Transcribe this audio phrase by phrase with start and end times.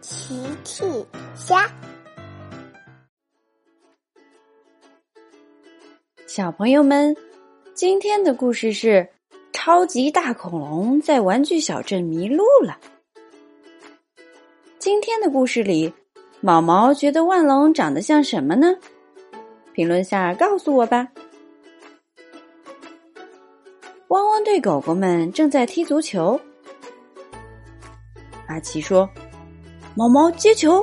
[0.00, 0.82] 奇趣
[1.34, 1.70] 虾，
[6.26, 7.14] 小朋友们，
[7.74, 9.06] 今天的故事是
[9.52, 12.78] 超级大恐龙在玩具小镇迷路了。
[14.78, 15.92] 今天的故事里，
[16.40, 18.74] 毛毛觉得万龙长得像什么呢？
[19.74, 21.08] 评论下告诉我吧。
[24.08, 26.40] 汪汪队狗狗们正在踢足球。
[28.46, 29.08] 阿奇说
[30.00, 30.82] ：“毛毛接球。”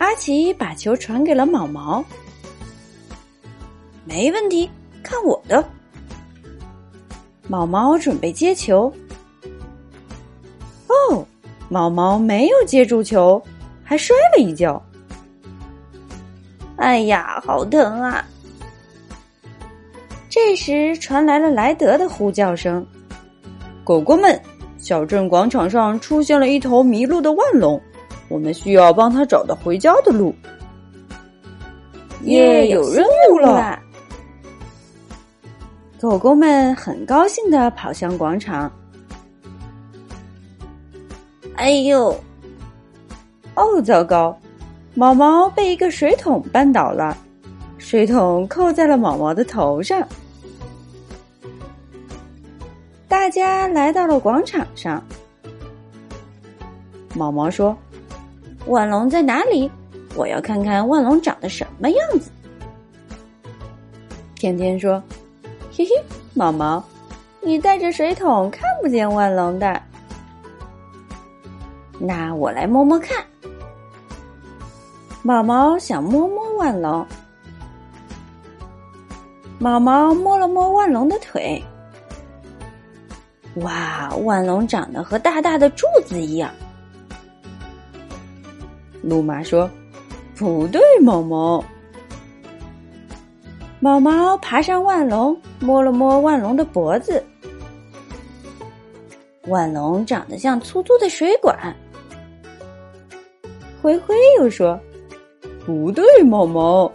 [0.00, 2.02] 阿奇把球传给了毛毛。
[4.06, 4.70] 没问题，
[5.02, 5.62] 看我的！
[7.46, 8.90] 毛毛准备接球。
[10.86, 11.22] 哦，
[11.68, 13.42] 毛毛没有接住球，
[13.84, 14.82] 还摔了一跤。
[16.76, 18.24] 哎呀，好疼啊！
[20.30, 22.86] 这时传来了莱德的呼叫声
[23.84, 24.40] ：“狗狗们，
[24.88, 27.78] 小镇广场上出现了一头迷路的万龙，
[28.30, 30.34] 我们需要帮他找到回家的路。”
[32.24, 33.78] 耶，有任务了！
[36.00, 38.72] 狗狗们很高兴的跑向广场。
[41.56, 42.18] 哎呦！
[43.56, 44.34] 哦，糟糕！
[44.94, 47.14] 毛毛被一个水桶绊倒了，
[47.76, 50.02] 水桶扣在了毛毛的头上。
[53.08, 55.02] 大家来到了广场上。
[57.14, 57.76] 毛毛说
[58.68, 59.70] ：“万龙在哪里？
[60.14, 62.30] 我要看看万龙长得什么样子。”
[64.36, 65.02] 天天说
[65.74, 65.90] ：“嘿嘿，
[66.34, 66.84] 毛毛，
[67.40, 69.82] 你带着水桶看不见万龙的。
[71.98, 73.24] 那我来摸摸看。”
[75.24, 77.04] 毛毛想摸摸万龙。
[79.58, 81.60] 毛毛摸了摸万龙的腿。
[83.62, 86.50] 哇，万龙长得和大大的柱子一样。
[89.02, 89.70] 路马说
[90.36, 91.64] ：“不对，毛毛。”
[93.80, 97.24] 毛毛爬上万龙，摸了摸万龙的脖子。
[99.46, 101.56] 万龙长得像粗粗的水管。
[103.80, 104.78] 灰灰又说
[105.64, 106.90] ：“不对，毛毛。”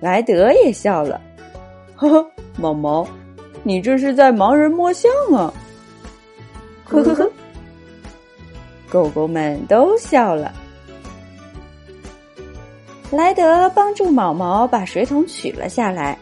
[0.00, 1.20] 莱德也笑了，
[1.94, 2.26] 呵呵，
[2.58, 3.06] 毛毛。
[3.62, 5.52] 你这是在盲人摸象啊！
[6.84, 7.32] 呵呵呵，
[8.88, 10.52] 狗狗们都笑了。
[13.10, 16.18] 莱德帮助毛毛把水桶取了下来。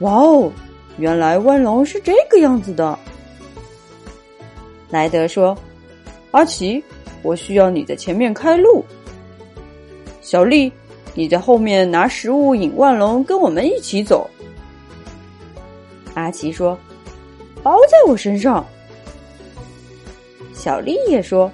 [0.00, 0.52] 哇哦，
[0.98, 2.98] 原来万龙是这个样子的。
[4.90, 5.56] 莱德说
[6.30, 6.82] ：“阿奇，
[7.22, 8.84] 我需要你在前面开路。
[10.20, 10.72] 小丽，
[11.14, 14.28] 你在后面拿食物引万龙跟我们一起走。”
[16.14, 16.78] 阿奇说
[17.62, 18.64] ：“包在我身上。”
[20.54, 21.50] 小丽也说：“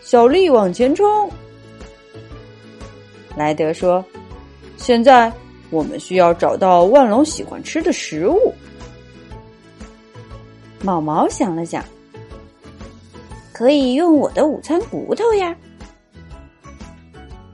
[0.00, 1.30] 小丽往前冲。”
[3.36, 4.04] 莱德说
[4.76, 5.32] ：“现在
[5.70, 8.52] 我们需要找到万龙喜欢吃的食物。”
[10.82, 11.84] 毛毛想了想
[13.52, 15.56] ：“可以用我的午餐骨头呀。”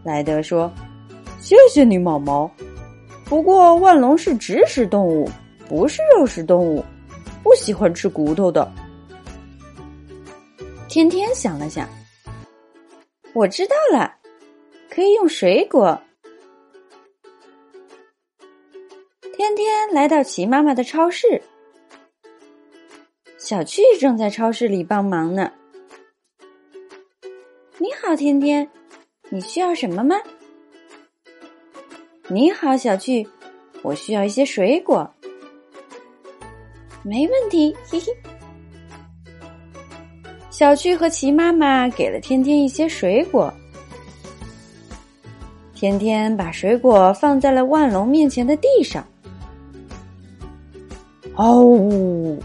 [0.04, 0.70] 莱德说
[1.40, 2.50] ：“谢谢你，毛毛。
[3.24, 5.30] 不过万龙是植食动物。”
[5.68, 6.84] 不是肉食动物，
[7.42, 8.70] 不喜欢吃骨头的。
[10.88, 11.88] 天天想了想，
[13.32, 14.14] 我知道了，
[14.88, 16.00] 可以用水果。
[19.36, 21.42] 天天来到齐妈妈的超市，
[23.36, 25.52] 小趣正在超市里帮忙呢。
[27.78, 28.70] 你好，天天，
[29.30, 30.16] 你需要什么吗？
[32.28, 33.26] 你好，小趣，
[33.82, 35.13] 我需要一些水果。
[37.06, 38.06] 没问题，嘿嘿。
[40.50, 43.52] 小趣和齐妈妈给了天天一些水果，
[45.74, 49.04] 天天把水果放在了万龙面前的地上。
[51.34, 52.38] 哦，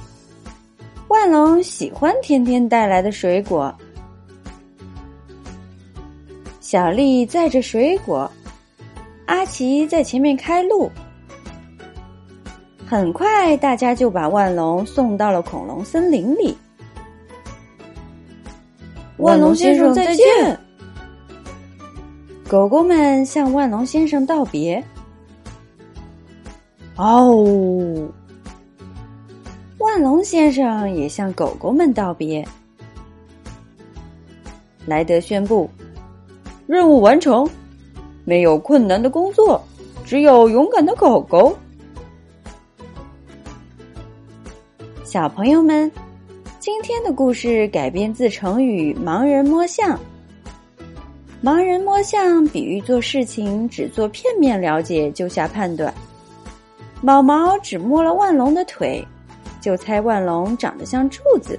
[1.08, 3.74] 万龙喜欢天天带来的水果。
[6.60, 8.30] 小丽载着水果，
[9.26, 10.92] 阿奇在前面开路。
[12.90, 16.58] 很快，大家就把万龙送到了恐龙森林里。
[19.18, 20.60] 万龙先生再见！
[22.48, 24.84] 狗狗们向万龙先生道别。
[26.96, 28.10] 哦，
[29.78, 32.44] 万龙先生也向狗狗们道别。
[34.88, 35.70] 莱德宣布：
[36.66, 37.48] 任务完成，
[38.26, 39.62] 没有困难的工作，
[40.04, 41.56] 只有勇敢的狗狗。
[45.10, 45.92] 小朋友们，
[46.60, 50.00] 今天的故事改编自成语“盲人摸象”。
[51.44, 55.92] 盲人摸象比喻做事情只做片面了解就下判断。
[57.02, 59.04] 毛毛只摸了万龙的腿，
[59.60, 61.58] 就猜万龙长得像柱子；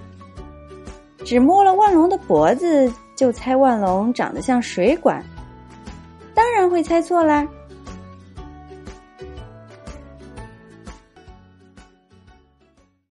[1.24, 5.20] 只摸了万龙的脖子，就猜万龙长得像水管。
[6.34, 7.44] 当然会猜错啦。